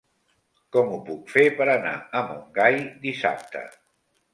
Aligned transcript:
Com 0.75 0.89
ho 0.93 0.97
puc 1.11 1.29
fer 1.35 1.45
per 1.61 1.69
anar 1.75 1.95
a 2.23 2.27
Montgai 2.33 2.83
dissabte? 3.09 3.69